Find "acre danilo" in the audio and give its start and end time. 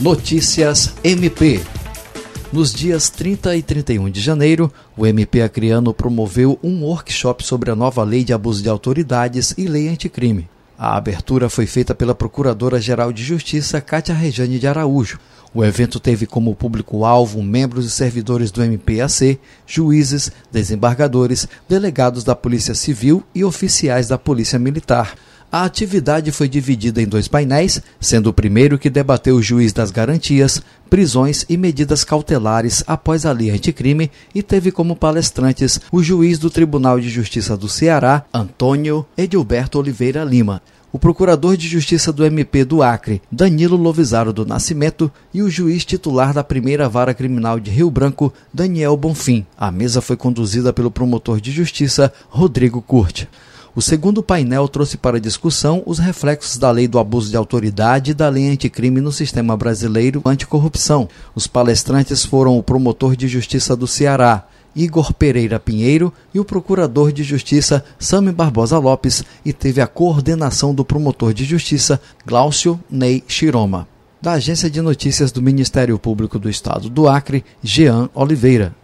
42.82-43.76